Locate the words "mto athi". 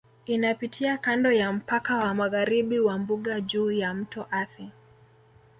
3.93-4.69